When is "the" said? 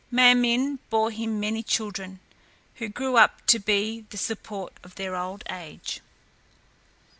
4.09-4.17